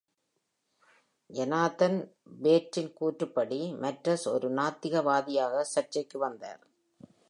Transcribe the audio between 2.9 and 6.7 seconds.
கூற்றுப்படி, Matus ஒரு நாத்திகவாதியாக சர்ச்சைக்கு வந்தார்.